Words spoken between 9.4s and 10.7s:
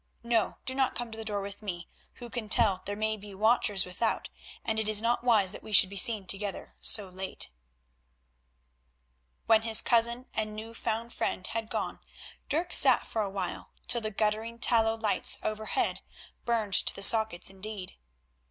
When his cousin and